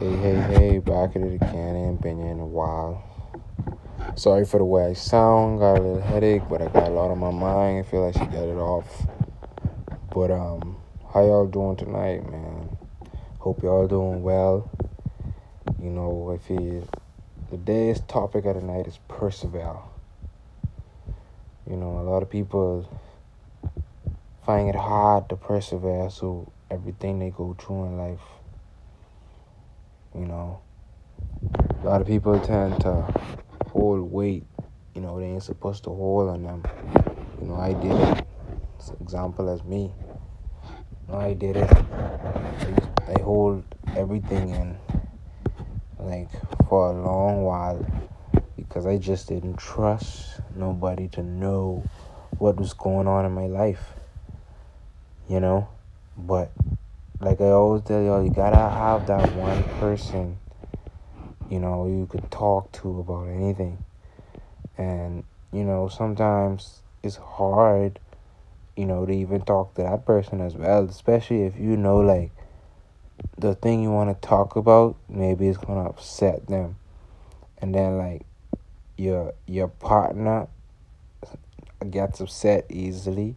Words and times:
Hey, 0.00 0.16
hey, 0.16 0.40
hey, 0.40 0.78
back 0.78 1.14
at 1.14 1.20
it 1.20 1.34
again. 1.34 1.96
Been 1.96 2.20
in 2.20 2.40
a 2.40 2.46
while. 2.46 3.04
Sorry 4.16 4.46
for 4.46 4.56
the 4.56 4.64
way 4.64 4.86
I 4.86 4.92
sound. 4.94 5.58
Got 5.58 5.76
a 5.76 5.82
little 5.82 6.00
headache, 6.00 6.40
but 6.48 6.62
I 6.62 6.68
got 6.68 6.88
a 6.88 6.90
lot 6.90 7.10
on 7.10 7.18
my 7.18 7.30
mind. 7.30 7.80
I 7.80 7.82
feel 7.82 8.06
like 8.06 8.16
I 8.16 8.20
should 8.20 8.32
get 8.32 8.44
it 8.44 8.56
off. 8.56 9.06
But, 10.14 10.30
um, 10.30 10.78
how 11.12 11.20
y'all 11.20 11.46
doing 11.46 11.76
tonight, 11.76 12.26
man? 12.30 12.78
Hope 13.40 13.62
y'all 13.62 13.86
doing 13.86 14.22
well. 14.22 14.70
You 15.78 15.90
know, 15.90 16.32
I 16.34 16.38
feel 16.38 16.88
the 17.50 17.58
day's 17.58 18.00
topic 18.00 18.46
of 18.46 18.54
the 18.54 18.62
night 18.62 18.86
is 18.86 18.98
persevere. 19.06 19.80
You 21.68 21.76
know, 21.76 21.98
a 21.98 22.04
lot 22.08 22.22
of 22.22 22.30
people 22.30 22.88
find 24.46 24.66
it 24.66 24.76
hard 24.76 25.28
to 25.28 25.36
persevere 25.36 26.08
through 26.08 26.50
everything 26.70 27.18
they 27.18 27.28
go 27.28 27.54
through 27.58 27.84
in 27.84 27.98
life. 27.98 28.39
You 30.20 30.26
know, 30.26 30.60
a 31.82 31.86
lot 31.86 32.02
of 32.02 32.06
people 32.06 32.38
tend 32.40 32.78
to 32.82 33.10
hold 33.68 34.12
weight, 34.12 34.44
you 34.94 35.00
know, 35.00 35.18
they 35.18 35.24
ain't 35.24 35.42
supposed 35.42 35.82
to 35.84 35.90
hold 35.90 36.28
on 36.28 36.42
them. 36.42 36.62
You 37.40 37.48
know, 37.48 37.54
I 37.54 37.72
did 37.72 37.92
it. 37.92 38.26
As 38.78 38.92
example 39.00 39.48
as 39.48 39.64
me. 39.64 39.94
You 41.08 41.08
know, 41.08 41.18
I 41.18 41.32
did 41.32 41.56
it. 41.56 41.70
I 41.70 43.22
hold 43.22 43.64
everything 43.96 44.50
in, 44.50 44.76
like, 45.98 46.28
for 46.68 46.90
a 46.90 47.02
long 47.02 47.42
while 47.42 47.82
because 48.58 48.84
I 48.84 48.98
just 48.98 49.26
didn't 49.26 49.56
trust 49.56 50.42
nobody 50.54 51.08
to 51.08 51.22
know 51.22 51.82
what 52.36 52.60
was 52.60 52.74
going 52.74 53.08
on 53.08 53.24
in 53.24 53.32
my 53.32 53.46
life. 53.46 53.94
You 55.30 55.40
know? 55.40 55.68
But 56.18 56.52
like 57.20 57.40
I 57.42 57.50
always 57.50 57.82
tell 57.82 58.02
y'all, 58.02 58.24
you 58.24 58.30
gotta 58.30 58.56
have 58.56 59.06
that 59.08 59.34
one 59.34 59.62
person, 59.78 60.38
you 61.50 61.60
know, 61.60 61.86
you 61.86 62.06
could 62.06 62.30
talk 62.30 62.72
to 62.72 63.00
about 63.00 63.28
anything. 63.28 63.84
And, 64.78 65.24
you 65.52 65.64
know, 65.64 65.88
sometimes 65.88 66.80
it's 67.02 67.16
hard, 67.16 67.98
you 68.74 68.86
know, 68.86 69.04
to 69.04 69.12
even 69.12 69.42
talk 69.42 69.74
to 69.74 69.82
that 69.82 70.06
person 70.06 70.40
as 70.40 70.54
well, 70.54 70.84
especially 70.84 71.42
if 71.42 71.58
you 71.58 71.76
know, 71.76 71.98
like, 71.98 72.30
the 73.36 73.54
thing 73.54 73.82
you 73.82 73.90
want 73.90 74.08
to 74.08 74.26
talk 74.26 74.56
about, 74.56 74.96
maybe 75.06 75.46
it's 75.46 75.58
gonna 75.58 75.88
upset 75.88 76.46
them. 76.46 76.76
And 77.58 77.74
then, 77.74 77.98
like, 77.98 78.24
your 78.96 79.34
your 79.46 79.68
partner 79.68 80.46
gets 81.90 82.20
upset 82.20 82.66
easily 82.68 83.34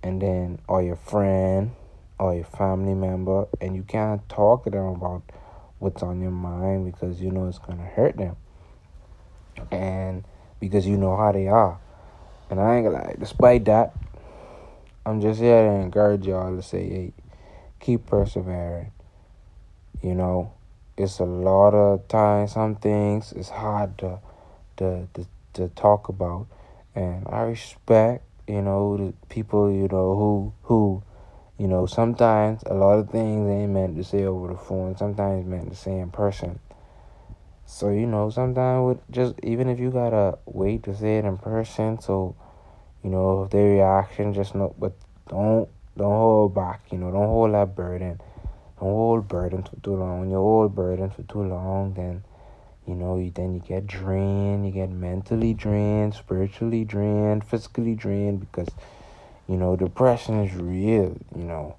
and 0.00 0.22
then 0.22 0.60
or 0.68 0.80
your 0.82 0.94
friend 0.94 1.72
or 2.18 2.34
your 2.34 2.44
family 2.44 2.94
member 2.94 3.46
and 3.60 3.76
you 3.76 3.82
can't 3.82 4.26
talk 4.28 4.64
to 4.64 4.70
them 4.70 4.86
about 4.86 5.22
what's 5.78 6.02
on 6.02 6.20
your 6.20 6.30
mind 6.30 6.90
because 6.90 7.20
you 7.20 7.30
know 7.30 7.46
it's 7.46 7.58
going 7.58 7.78
to 7.78 7.84
hurt 7.84 8.16
them. 8.16 8.36
And 9.70 10.24
because 10.60 10.86
you 10.86 10.96
know 10.96 11.16
how 11.16 11.32
they 11.32 11.48
are. 11.48 11.78
And 12.48 12.60
i 12.60 12.76
ain't 12.76 12.86
gonna 12.86 13.14
despite 13.18 13.64
that 13.64 13.92
i'm 15.04 15.20
just 15.20 15.40
here 15.40 15.62
to 15.62 15.74
encourage 15.82 16.26
y'all 16.26 16.54
to 16.54 16.62
say 16.62 16.88
hey 16.88 17.12
keep 17.80 18.06
persevering. 18.06 18.92
You 20.02 20.14
know 20.14 20.52
it's 20.96 21.18
a 21.18 21.24
lot 21.24 21.74
of 21.74 22.08
times 22.08 22.52
some 22.52 22.76
things 22.76 23.32
it's 23.32 23.50
hard 23.50 23.98
to 23.98 24.20
to 24.78 25.08
to, 25.14 25.26
to 25.54 25.68
talk 25.70 26.08
about. 26.08 26.46
And 26.94 27.26
i 27.28 27.40
respect 27.42 28.24
you 28.48 28.62
know 28.62 28.96
the 28.96 29.12
people 29.28 29.70
you 29.70 29.88
know 29.88 30.14
who 30.16 30.52
who 30.62 31.02
you 31.58 31.68
know, 31.68 31.86
sometimes 31.86 32.62
a 32.66 32.74
lot 32.74 32.98
of 32.98 33.10
things 33.10 33.48
ain't 33.48 33.72
meant 33.72 33.96
to 33.96 34.04
say 34.04 34.24
over 34.24 34.48
the 34.48 34.58
phone. 34.58 34.96
Sometimes 34.96 35.46
meant 35.46 35.70
to 35.70 35.76
say 35.76 35.98
in 35.98 36.10
person. 36.10 36.58
So 37.64 37.90
you 37.90 38.06
know, 38.06 38.30
sometimes 38.30 38.86
with 38.86 39.10
just 39.10 39.34
even 39.42 39.68
if 39.68 39.80
you 39.80 39.90
gotta 39.90 40.38
wait 40.44 40.82
to 40.84 40.94
say 40.94 41.18
it 41.18 41.24
in 41.24 41.38
person, 41.38 42.00
so 42.00 42.36
you 43.02 43.10
know 43.10 43.44
if 43.44 43.50
their 43.50 43.70
reaction 43.70 44.34
just 44.34 44.54
no, 44.54 44.74
but 44.78 44.92
don't 45.28 45.68
don't 45.96 46.12
hold 46.12 46.54
back. 46.54 46.82
You 46.92 46.98
know, 46.98 47.10
don't 47.10 47.26
hold 47.26 47.54
that 47.54 47.74
burden. 47.74 48.20
Don't 48.78 48.90
hold 48.90 49.26
burden 49.26 49.62
for 49.62 49.76
too 49.82 49.96
long. 49.96 50.20
When 50.20 50.30
you 50.30 50.36
hold 50.36 50.74
burden 50.74 51.10
for 51.10 51.22
too 51.22 51.42
long, 51.42 51.94
then 51.94 52.22
you 52.86 52.94
know 52.94 53.16
you 53.16 53.30
then 53.30 53.54
you 53.54 53.60
get 53.60 53.86
drained. 53.86 54.66
You 54.66 54.72
get 54.72 54.90
mentally 54.90 55.54
drained, 55.54 56.14
spiritually 56.14 56.84
drained, 56.84 57.44
physically 57.44 57.94
drained 57.94 58.40
because 58.40 58.68
you 59.48 59.56
know, 59.56 59.76
depression 59.76 60.44
is 60.44 60.54
real, 60.54 61.16
you 61.34 61.44
know. 61.44 61.76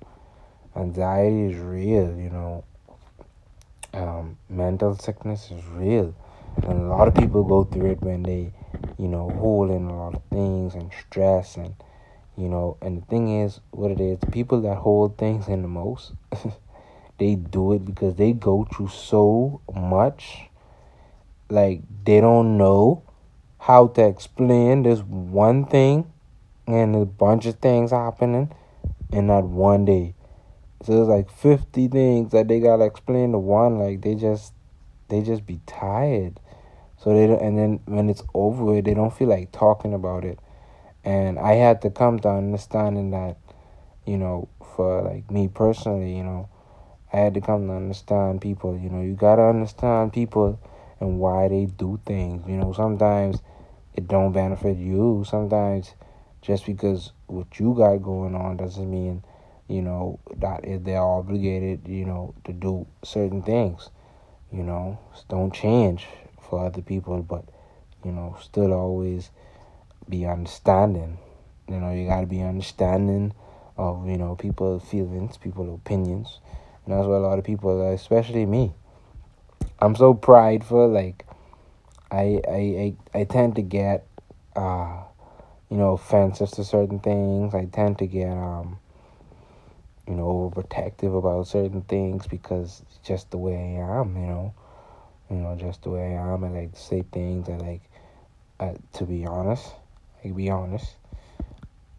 Anxiety 0.75 1.51
is 1.51 1.59
real, 1.59 2.15
you 2.17 2.29
know. 2.29 2.63
Um, 3.93 4.37
mental 4.49 4.95
sickness 4.95 5.49
is 5.51 5.65
real. 5.65 6.15
And 6.63 6.85
a 6.85 6.87
lot 6.87 7.07
of 7.07 7.15
people 7.15 7.43
go 7.43 7.63
through 7.63 7.91
it 7.91 8.01
when 8.01 8.23
they, 8.23 8.53
you 8.97 9.07
know, 9.07 9.29
hold 9.39 9.71
in 9.71 9.85
a 9.85 9.97
lot 9.97 10.15
of 10.15 10.23
things 10.31 10.75
and 10.75 10.91
stress 11.07 11.55
and 11.55 11.75
you 12.37 12.47
know, 12.47 12.77
and 12.81 13.01
the 13.01 13.05
thing 13.07 13.41
is 13.41 13.59
what 13.71 13.89
it 13.89 13.99
is, 13.99 14.19
people 14.31 14.61
that 14.61 14.75
hold 14.75 15.17
things 15.17 15.47
in 15.47 15.63
the 15.63 15.67
most, 15.67 16.13
they 17.17 17.33
do 17.33 17.73
it 17.73 17.83
because 17.83 18.15
they 18.15 18.31
go 18.31 18.67
through 18.71 18.89
so 18.89 19.59
much 19.73 20.43
like 21.49 21.81
they 22.05 22.21
don't 22.21 22.57
know 22.57 23.01
how 23.59 23.87
to 23.87 24.05
explain 24.05 24.83
this 24.83 24.99
one 24.99 25.65
thing 25.65 26.11
and 26.67 26.95
a 26.95 27.05
bunch 27.05 27.45
of 27.45 27.55
things 27.55 27.91
happening 27.91 28.53
in 29.11 29.27
that 29.27 29.45
one 29.45 29.85
day. 29.85 30.13
So 30.83 31.01
it's 31.01 31.09
like 31.09 31.31
fifty 31.31 31.87
things 31.87 32.31
that 32.33 32.47
they 32.47 32.59
gotta 32.59 32.85
explain 32.85 33.31
to 33.31 33.39
one. 33.39 33.79
Like 33.79 34.01
they 34.01 34.15
just 34.15 34.53
they 35.07 35.21
just 35.21 35.45
be 35.45 35.59
tired. 35.65 36.39
So 36.97 37.13
they 37.13 37.27
don't, 37.27 37.41
and 37.41 37.57
then 37.57 37.79
when 37.85 38.09
it's 38.09 38.23
over, 38.33 38.81
they 38.81 38.93
don't 38.93 39.13
feel 39.15 39.29
like 39.29 39.51
talking 39.51 39.93
about 39.93 40.25
it. 40.25 40.39
And 41.03 41.39
I 41.39 41.53
had 41.53 41.81
to 41.83 41.89
come 41.89 42.19
to 42.19 42.29
understanding 42.29 43.11
that, 43.11 43.37
you 44.05 44.17
know, 44.17 44.49
for 44.75 45.01
like 45.03 45.31
me 45.31 45.47
personally, 45.47 46.15
you 46.17 46.23
know, 46.23 46.49
I 47.13 47.17
had 47.17 47.33
to 47.35 47.41
come 47.41 47.67
to 47.67 47.73
understand 47.73 48.41
people. 48.41 48.77
You 48.77 48.89
know, 48.89 49.01
you 49.01 49.13
gotta 49.13 49.43
understand 49.43 50.11
people 50.11 50.59
and 50.99 51.19
why 51.19 51.47
they 51.47 51.65
do 51.65 51.99
things. 52.05 52.47
You 52.47 52.57
know, 52.57 52.73
sometimes 52.73 53.41
it 53.93 54.07
don't 54.07 54.31
benefit 54.31 54.77
you. 54.77 55.23
Sometimes 55.27 55.93
just 56.41 56.65
because 56.65 57.11
what 57.27 57.59
you 57.59 57.73
got 57.73 57.97
going 57.97 58.35
on 58.35 58.57
doesn't 58.57 58.89
mean, 58.89 59.23
you 59.67 59.81
know, 59.81 60.19
that 60.37 60.61
they're 60.83 61.01
obligated, 61.01 61.87
you 61.87 62.05
know, 62.05 62.33
to 62.45 62.53
do 62.53 62.87
certain 63.03 63.41
things. 63.41 63.89
You 64.51 64.63
know, 64.63 64.97
don't 65.27 65.53
change 65.53 66.07
for 66.41 66.65
other 66.65 66.81
people, 66.81 67.21
but, 67.21 67.43
you 68.05 68.11
know, 68.11 68.37
still 68.41 68.71
always 68.71 69.29
be 70.07 70.25
understanding. 70.25 71.17
You 71.67 71.81
know, 71.81 71.91
you 71.91 72.07
got 72.07 72.21
to 72.21 72.27
be 72.27 72.41
understanding 72.41 73.33
of, 73.75 74.07
you 74.07 74.17
know, 74.17 74.35
people's 74.35 74.83
feelings, 74.83 75.35
people's 75.35 75.73
opinions. 75.73 76.39
And 76.85 76.95
that's 76.95 77.05
what 77.05 77.15
a 77.15 77.19
lot 77.27 77.39
of 77.39 77.43
people, 77.43 77.91
especially 77.91 78.45
me, 78.45 78.73
I'm 79.79 79.95
so 79.95 80.13
prideful. 80.13 80.87
Like, 80.87 81.25
I 82.09 82.41
I 82.47 82.95
I, 83.13 83.19
I 83.19 83.23
tend 83.25 83.55
to 83.55 83.61
get 83.61 84.07
uh 84.55 85.03
you 85.69 85.77
know, 85.77 85.93
offensive 85.93 86.49
to 86.51 86.63
certain 86.63 86.99
things. 86.99 87.53
I 87.53 87.65
tend 87.65 87.99
to 87.99 88.07
get, 88.07 88.29
um, 88.29 88.79
you 90.07 90.15
know, 90.15 90.51
overprotective 90.55 91.17
about 91.17 91.47
certain 91.47 91.81
things 91.81 92.25
because 92.27 92.81
just 93.03 93.31
the 93.31 93.37
way 93.37 93.55
I 93.55 93.99
am, 93.99 94.15
you 94.15 94.27
know. 94.27 94.53
You 95.29 95.37
know, 95.37 95.57
just 95.59 95.83
the 95.83 95.89
way 95.89 96.15
I 96.15 96.33
am. 96.33 96.45
I 96.45 96.49
like 96.49 96.73
to 96.73 96.79
say 96.79 97.03
things. 97.11 97.49
I 97.49 97.57
like, 97.57 97.81
uh, 98.61 98.75
to 98.93 99.03
be 99.03 99.25
honest, 99.25 99.73
I 100.23 100.29
be 100.29 100.49
honest. 100.49 100.95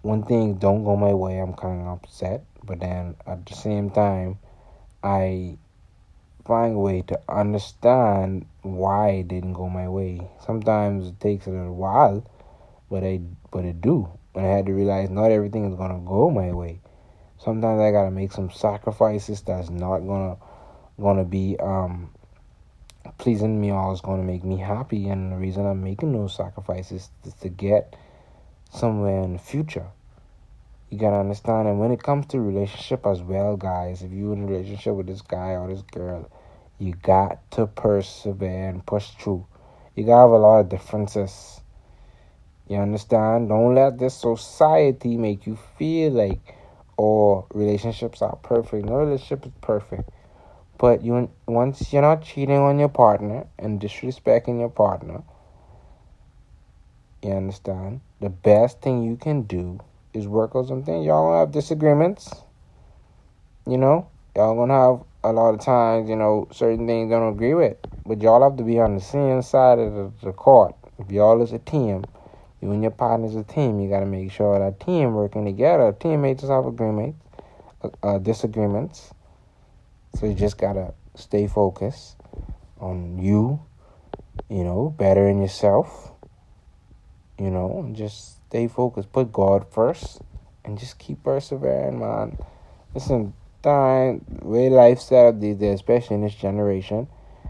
When 0.01 0.23
things 0.23 0.59
don't 0.59 0.85
go 0.85 0.97
my 0.97 1.13
way, 1.13 1.39
I'm 1.39 1.53
kind 1.53 1.83
of 1.83 1.99
upset. 1.99 2.45
But 2.65 2.81
then 2.81 3.17
at 3.27 3.45
the 3.45 3.55
same 3.55 3.91
time, 3.91 4.39
I 5.03 5.59
find 6.47 6.77
a 6.77 6.79
way 6.79 7.03
to 7.03 7.21
understand 7.29 8.47
why 8.63 9.11
it 9.11 9.29
didn't 9.29 9.53
go 9.53 9.69
my 9.69 9.89
way. 9.89 10.27
Sometimes 10.47 11.09
it 11.09 11.21
takes 11.21 11.47
a 11.47 11.51
little 11.51 11.75
while 11.75 12.25
but 12.91 13.05
I 13.05 13.21
but 13.51 13.65
it 13.65 13.81
do. 13.81 14.09
And 14.35 14.47
I 14.47 14.51
had 14.51 14.67
to 14.67 14.73
realize 14.73 15.11
not 15.11 15.31
everything 15.31 15.71
is 15.71 15.77
gonna 15.77 16.01
go 16.05 16.31
my 16.31 16.53
way. 16.53 16.81
Sometimes 17.39 17.81
I 17.81 17.91
gotta 17.91 18.11
make 18.11 18.33
some 18.33 18.51
sacrifices 18.51 19.43
that's 19.43 19.71
not 19.71 20.01
gonna 20.01 20.37
gonna 21.01 21.25
be 21.25 21.57
um 21.61 22.11
pleasing 23.19 23.61
me 23.61 23.71
or 23.71 23.93
is 23.93 24.01
gonna 24.01 24.23
make 24.23 24.45
me 24.45 24.59
happy 24.59 25.09
and 25.09 25.33
the 25.33 25.37
reason 25.37 25.67
I'm 25.67 25.83
making 25.83 26.13
those 26.13 26.35
sacrifices 26.35 27.11
is 27.25 27.35
to 27.35 27.49
get 27.49 27.97
somewhere 28.71 29.23
in 29.23 29.35
the 29.35 29.39
future. 29.39 29.87
You 30.91 30.99
gotta 30.99 31.17
understand 31.17 31.69
and 31.69 31.79
when 31.79 31.93
it 31.93 32.03
comes 32.03 32.27
to 32.29 32.41
relationship 32.41 33.07
as 33.07 33.23
well, 33.23 33.57
guys, 33.57 34.03
if 34.03 34.13
you're 34.13 34.33
in 34.33 34.45
a 34.45 34.47
relationship 34.47 34.95
with 34.95 35.07
this 35.07 35.23
guy 35.23 35.51
or 35.51 35.69
this 35.69 35.83
girl, 35.83 36.31
you 36.79 36.95
got 36.95 37.51
to 37.53 37.67
persevere 37.67 38.69
and 38.69 38.85
push 38.87 39.11
through. 39.11 39.47
You 39.95 40.05
gotta 40.05 40.23
have 40.23 40.31
a 40.31 40.39
lot 40.39 40.61
of 40.61 40.69
differences 40.69 41.61
you 42.69 42.77
understand? 42.77 43.49
Don't 43.49 43.75
let 43.75 43.99
this 43.99 44.15
society 44.15 45.17
make 45.17 45.47
you 45.47 45.59
feel 45.79 46.13
like 46.13 46.55
all 46.97 47.47
relationships 47.55 48.21
are 48.21 48.37
perfect. 48.37 48.85
No 48.85 48.97
relationship 48.97 49.47
is 49.47 49.53
perfect. 49.61 50.11
But 50.77 51.03
you 51.03 51.31
once 51.47 51.93
you're 51.93 52.03
not 52.03 52.23
cheating 52.23 52.59
on 52.59 52.79
your 52.79 52.89
partner 52.89 53.47
and 53.59 53.81
disrespecting 53.81 54.61
your 54.61 54.69
partner, 54.69 55.23
you 57.23 57.33
understand? 57.33 58.01
The 58.21 58.29
best 58.29 58.81
thing 58.81 59.03
you 59.03 59.17
can 59.17 59.43
do 59.43 59.81
is 60.13 60.29
work 60.29 60.55
on 60.55 60.67
something. 60.67 61.03
Y'all 61.03 61.29
gonna 61.29 61.41
have 61.41 61.53
disagreements. 61.53 62.33
You 63.67 63.79
know, 63.79 64.09
y'all 64.37 64.55
gonna 64.55 64.75
have 64.75 65.05
a 65.25 65.33
lot 65.33 65.55
of 65.55 65.61
times, 65.61 66.09
you 66.09 66.17
know, 66.17 66.49
certain 66.53 66.87
things 66.87 67.11
don't 67.11 67.33
agree 67.33 67.55
with. 67.55 67.77
But 68.07 68.23
y'all 68.23 68.43
have 68.43 68.57
to 68.59 68.65
be 68.65 68.79
on 68.79 68.95
the 68.95 69.01
same 69.01 69.43
side 69.43 69.79
of 69.79 69.93
the, 69.95 70.13
the 70.27 70.33
court. 70.33 70.75
If 70.99 71.11
y'all 71.11 71.43
is 71.43 71.53
a 71.53 71.59
team, 71.59 72.05
you 72.61 72.73
and 72.73 72.83
your 72.83 72.91
partner's 72.91 73.37
a 73.37 73.45
team, 73.45 73.81
you 73.81 73.89
gotta 73.89 74.07
make 74.07 74.33
sure 74.33 74.59
that 74.59 74.81
team 74.81 75.15
working 75.15 75.45
together. 75.45 75.93
Teammates 75.93 76.43
have 76.43 76.67
agreements, 76.67 77.19
uh, 77.83 77.89
uh, 78.03 78.19
disagreements. 78.19 79.13
So 80.15 80.27
you 80.27 80.35
just 80.35 80.59
gotta 80.59 80.95
stay 81.15 81.47
focused 81.47 82.17
on 82.81 83.19
you, 83.19 83.61
you 84.49 84.65
know, 84.65 84.95
better 84.97 85.29
in 85.29 85.41
yourself. 85.41 86.13
You 87.39 87.51
know, 87.51 87.89
just 87.93 88.45
stay 88.49 88.67
focused. 88.67 89.13
Put 89.13 89.33
God 89.33 89.67
first 89.71 90.21
and 90.65 90.79
just 90.79 90.99
keep 90.99 91.23
persevering, 91.23 92.01
man. 92.01 92.37
Listen, 92.95 93.35
time, 93.63 94.25
way 94.43 94.69
life 94.69 95.01
set 95.01 95.27
up 95.27 95.41
these 95.41 95.57
days, 95.57 95.75
especially 95.75 96.17
in 96.17 96.23
this 96.23 96.35
generation, 96.35 97.07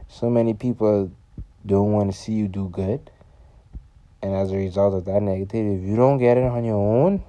so 0.09 0.29
many 0.29 0.53
people 0.53 1.11
don't 1.65 1.93
want 1.93 2.13
to 2.13 2.17
see 2.17 2.33
you 2.33 2.49
do 2.49 2.69
good. 2.69 3.11
And 4.23 4.35
as 4.35 4.51
a 4.51 4.57
result 4.57 4.95
of 4.95 5.05
that 5.05 5.23
negativity, 5.23 5.83
if 5.83 5.89
you 5.89 5.97
don't 5.97 6.19
get 6.19 6.37
it 6.37 6.45
on 6.45 6.65
your 6.65 6.77
own 6.77 7.23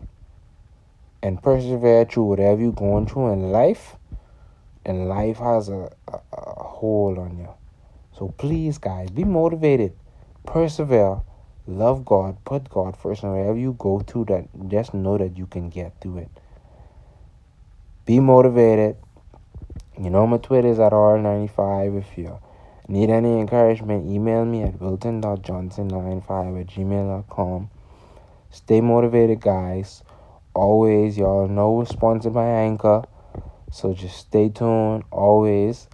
and 1.22 1.42
persevere 1.42 2.06
through 2.06 2.24
whatever 2.24 2.62
you're 2.62 2.72
going 2.72 3.06
through 3.06 3.34
in 3.34 3.52
life, 3.52 3.96
and 4.86 5.08
life 5.08 5.38
has 5.38 5.70
a, 5.70 5.92
a, 6.08 6.20
a 6.34 6.64
hold 6.64 7.18
on 7.18 7.38
you. 7.38 7.50
So 8.18 8.34
please, 8.38 8.78
guys, 8.78 9.10
be 9.12 9.24
motivated, 9.24 9.94
persevere, 10.46 11.22
love 11.68 12.04
God, 12.06 12.38
put 12.44 12.70
God 12.70 12.98
first, 12.98 13.24
and 13.24 13.34
wherever 13.34 13.58
you 13.58 13.76
go 13.78 14.00
through 14.00 14.26
that, 14.26 14.48
just 14.68 14.94
know 14.94 15.18
that 15.18 15.38
you 15.38 15.46
can 15.46 15.70
get 15.70 15.94
through 16.02 16.20
it. 16.20 16.30
Be 18.06 18.20
motivated. 18.20 18.98
You 20.02 20.10
know 20.10 20.26
my 20.26 20.38
Twitter 20.38 20.70
is 20.70 20.80
at 20.80 20.94
R95 20.94 22.00
if 22.00 22.18
you 22.18 22.40
need 22.90 23.10
any 23.10 23.40
encouragement, 23.40 24.12
email 24.12 24.44
me 24.46 24.64
at 24.64 24.82
wilton.johnson95 24.82 26.62
at 26.62 26.68
gmail.com. 26.68 27.70
Stay 28.50 28.82
motivated, 28.82 29.40
guys. 29.40 30.04
Always, 30.56 31.18
y'all 31.18 31.48
know 31.48 31.72
we're 31.72 31.86
sponsored 31.86 32.34
by 32.34 32.46
Anchor. 32.46 33.04
So 33.72 33.94
just 33.94 34.18
stay 34.18 34.50
tuned. 34.50 35.04
Always. 35.12 35.88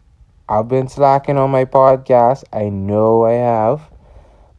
I've 0.47 0.67
been 0.67 0.87
slacking 0.87 1.37
on 1.37 1.51
my 1.51 1.65
podcast. 1.65 2.45
I 2.53 2.69
know 2.69 3.25
I 3.25 3.33
have. 3.33 3.89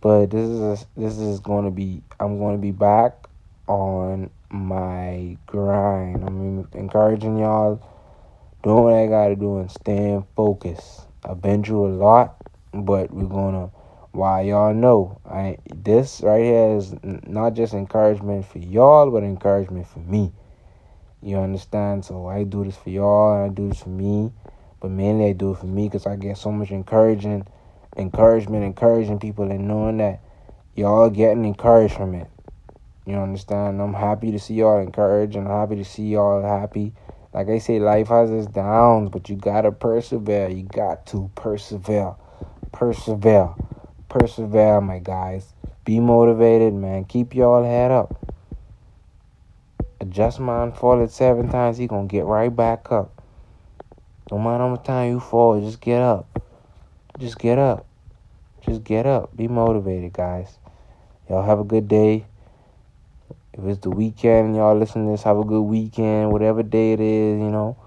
But 0.01 0.31
this 0.31 0.49
is 0.49 0.87
this 0.97 1.19
is 1.19 1.41
to 1.65 1.71
be 1.71 2.03
I'm 2.21 2.39
to 2.55 2.59
be 2.59 2.71
back 2.71 3.29
on 3.67 4.31
my 4.51 5.37
grind. 5.47 6.23
I'm 6.25 6.69
encouraging 6.75 7.39
y'all 7.39 7.81
doing 8.63 8.85
what 8.85 8.95
I 8.95 9.07
got 9.07 9.29
to 9.29 9.37
do 9.37 9.59
and 9.59 9.71
staying 9.71 10.27
focused. 10.37 11.06
I've 11.29 11.43
been 11.43 11.65
through 11.65 11.87
a 11.87 11.93
lot, 11.95 12.37
but 12.73 13.13
we're 13.13 13.27
gonna. 13.27 13.71
Why 14.13 14.43
y'all 14.43 14.73
know 14.73 15.21
I 15.29 15.59
this 15.75 16.23
right 16.23 16.43
here 16.43 16.77
is 16.77 16.95
not 17.03 17.53
just 17.53 17.75
encouragement 17.75 18.47
for 18.47 18.59
y'all, 18.59 19.11
but 19.11 19.23
encouragement 19.23 19.87
for 19.87 19.99
me. 19.99 20.33
You 21.21 21.39
understand? 21.39 22.05
So 22.05 22.27
I 22.27 22.45
do 22.45 22.65
this 22.65 22.77
for 22.77 22.89
y'all, 22.89 23.35
and 23.35 23.51
I 23.51 23.55
do 23.55 23.69
this 23.69 23.83
for 23.83 23.91
me, 23.91 24.33
but 24.81 24.91
mainly 24.91 25.27
I 25.27 25.33
do 25.33 25.53
it 25.53 25.59
for 25.59 25.67
me 25.67 25.89
because 25.89 26.07
I 26.07 26.17
get 26.17 26.39
so 26.39 26.51
much 26.51 26.71
encouraging, 26.71 27.47
encouragement, 27.97 28.65
encouraging 28.65 29.19
people, 29.19 29.51
and 29.51 29.69
knowing 29.69 29.99
that 29.99 30.21
y'all 30.75 31.11
getting 31.11 31.45
encouraged 31.45 31.95
from 31.95 32.15
it. 32.15 32.29
You 33.05 33.17
understand? 33.17 33.83
I'm 33.83 33.95
happy 33.95 34.31
to 34.31 34.39
see 34.39 34.55
y'all 34.55 34.81
encouraged, 34.81 35.37
and 35.37 35.47
I'm 35.47 35.69
happy 35.69 35.77
to 35.77 35.85
see 35.85 36.05
y'all 36.05 36.43
happy 36.43 36.95
like 37.37 37.51
I 37.51 37.59
say, 37.59 37.79
life 37.79 38.09
has 38.09 38.31
its 38.31 38.47
downs, 38.47 39.11
but 39.11 39.29
you 39.29 39.37
gotta 39.37 39.71
persevere. 39.71 40.49
You 40.49 40.63
got 40.63 41.05
to 41.09 41.31
persevere. 41.35 42.15
Persevere. 42.73 43.55
Persevere, 44.09 44.81
my 44.81 45.01
guys. 45.01 45.53
Be 45.85 46.01
motivated, 46.01 46.73
man. 46.73 47.05
Keep 47.05 47.35
y'all 47.35 47.63
head 47.63 47.91
up. 47.91 48.33
Adjust 50.01 50.41
man 50.41 50.73
fall 50.73 51.03
at 51.03 51.11
seven 51.11 51.51
times, 51.51 51.77
he 51.77 51.87
gonna 51.87 52.09
get 52.09 52.25
right 52.25 52.57
back 52.57 52.91
up. 52.91 53.23
No 54.31 54.39
matter 54.39 54.65
how 54.65 54.69
much 54.69 54.85
time 54.85 55.11
you 55.11 55.21
fall, 55.21 55.61
just 55.61 55.83
get 55.83 56.01
up. 56.01 56.41
Just 57.19 57.39
get 57.39 57.59
up. 57.59 57.85
Just 58.63 58.83
get 58.83 59.05
up. 59.05 59.37
Be 59.37 59.47
motivated, 59.47 60.15
guys. 60.15 60.59
Y'all 61.29 61.45
have 61.45 61.61
a 61.61 61.65
good 61.65 61.87
day. 61.87 62.25
If 63.59 63.65
it's 63.65 63.81
the 63.81 63.91
weekend 63.91 64.55
y'all 64.55 64.77
listen 64.77 65.07
to 65.07 65.13
this, 65.13 65.23
have 65.23 65.39
a 65.39 65.45
good 65.45 65.63
weekend, 65.63 66.31
whatever 66.31 66.63
day 66.63 66.93
it 66.93 67.01
is, 67.01 67.41
you 67.41 67.51
know. 67.51 67.79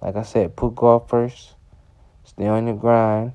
Like 0.00 0.16
I 0.16 0.22
said, 0.22 0.56
put 0.56 0.74
God 0.74 1.08
first, 1.08 1.54
stay 2.24 2.48
on 2.48 2.66
your 2.66 2.76
grind, 2.76 3.34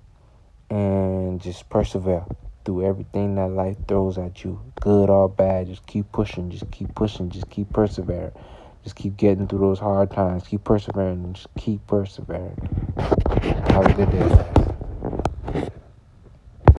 and 0.70 1.40
just 1.40 1.70
persevere 1.70 2.26
through 2.66 2.86
everything 2.86 3.36
that 3.36 3.48
life 3.48 3.78
throws 3.88 4.18
at 4.18 4.44
you, 4.44 4.60
good 4.82 5.10
or 5.10 5.30
bad. 5.30 5.68
Just 5.68 5.88
keep 5.88 6.12
pushing, 6.12 6.50
just 6.50 6.70
keep 6.72 6.94
pushing, 6.94 7.30
just 7.30 7.50
keep 7.50 7.72
persevering. 7.72 8.34
Just 8.84 8.96
keep 8.96 9.18
getting 9.18 9.48
through 9.48 9.60
those 9.60 9.80
hard 9.80 10.12
times. 10.12 10.48
Keep 10.48 10.64
persevering 10.64 11.34
just 11.34 11.48
keep 11.58 11.86
persevering. 11.88 12.56
Have 12.98 13.86
a 13.86 13.94
good 13.94 14.12
day. 14.12 14.57